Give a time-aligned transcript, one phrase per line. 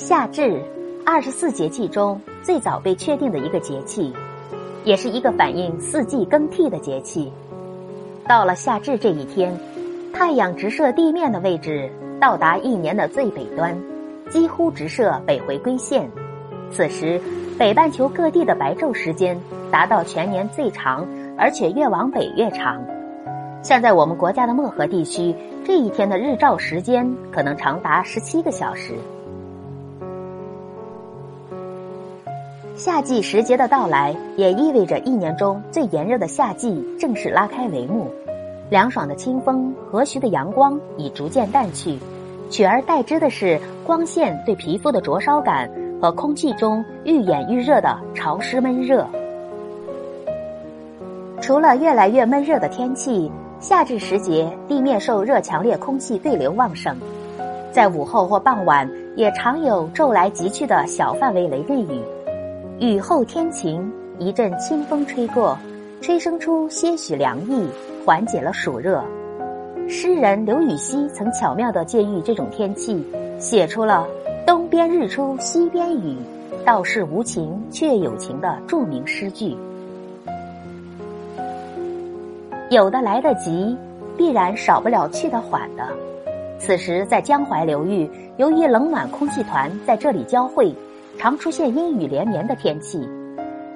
[0.00, 0.58] 夏至，
[1.04, 4.10] 二十四节气中最早被确定的一个节气，
[4.82, 7.30] 也是一个反映四季更替的节气。
[8.26, 9.54] 到了夏至这一天，
[10.10, 13.78] 太阳直射地面的位置到达一年的最北端，
[14.30, 16.10] 几乎直射北回归线。
[16.72, 17.20] 此时，
[17.58, 19.38] 北半球各地的白昼时间
[19.70, 21.06] 达到全年最长，
[21.36, 22.82] 而且越往北越长。
[23.62, 28.94] 像在我们国家的漠河地区，这一天的日照时间可能长达十七个小时。
[32.82, 38.10] 夏季时节的到来，也意味着一年中最炎热的夏季正式拉开帷幕。
[38.70, 41.98] 凉爽的清风、和煦的阳光已逐渐淡去，
[42.48, 45.70] 取而代之的是光线对皮肤的灼烧感
[46.00, 49.06] 和空气中愈演愈热的潮湿闷热。
[51.42, 53.30] 除了越来越闷热的天气。
[53.60, 56.96] 夏至时节，地面受热强烈空气对流旺盛，
[57.70, 62.00] 在午后或傍晚也常有骤来急去的小范围雷阵雨。
[62.80, 65.54] 雨后天晴，一阵清风吹过，
[66.00, 67.68] 吹生出些许凉意，
[68.06, 69.04] 缓解了暑热。
[69.86, 73.06] 诗人刘禹锡曾巧妙地借喻这种天气，
[73.38, 74.08] 写出了
[74.46, 76.16] “东边日出西边雨，
[76.64, 79.54] 道是无晴却有晴”的著名诗句。
[82.70, 83.76] 有的来得及，
[84.16, 85.86] 必然少不了去得缓的。
[86.58, 88.08] 此时在江淮流域，
[88.38, 90.74] 由于冷暖空气团在这里交汇，
[91.20, 93.06] 常出现阴雨连绵的天气。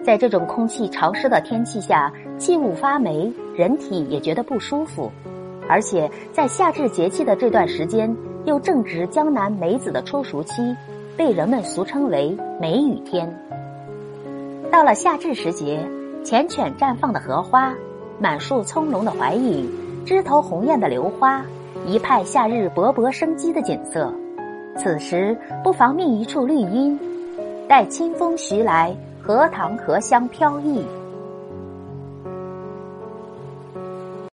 [0.02, 5.12] 在这种空气潮湿的天气下，器物发霉，人体也觉得不舒服。
[5.68, 10.74] 而且在夏至节气的这段时间，又正值江南梅子的初熟期，
[11.18, 13.30] 被人们俗称为“梅雨天”。
[14.72, 15.86] 到了夏至时节，
[16.24, 17.74] 缱绻绽放的荷花。
[18.18, 19.70] 满树葱茏的槐影，
[20.06, 21.44] 枝头红艳的榴花，
[21.86, 24.10] 一派夏日勃勃生机的景色。
[24.78, 26.98] 此时不妨觅一处绿荫，
[27.66, 30.84] 待清风徐来，荷塘荷香飘逸。